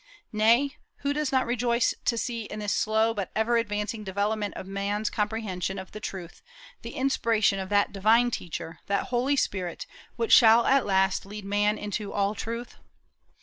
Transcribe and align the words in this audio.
Nay, 0.33 0.77
who 1.01 1.13
does 1.13 1.31
not 1.31 1.45
rejoice 1.45 1.93
to 2.05 2.17
see 2.17 2.45
in 2.45 2.57
this 2.57 2.73
slow 2.73 3.13
but 3.13 3.29
ever 3.35 3.57
advancing 3.57 4.03
development 4.03 4.55
of 4.55 4.65
man's 4.65 5.11
comprehension 5.11 5.77
of 5.77 5.91
the 5.91 5.99
truth 5.99 6.41
the 6.81 6.95
inspiration 6.95 7.59
of 7.59 7.69
that 7.69 7.93
Divine 7.93 8.31
Teacher, 8.31 8.79
that 8.87 9.09
Holy 9.09 9.35
Spirit, 9.35 9.85
which 10.15 10.31
shall 10.33 10.65
at 10.65 10.87
last 10.87 11.23
lead 11.23 11.45
man 11.45 11.77
into 11.77 12.11
all 12.13 12.33
truth? 12.33 12.77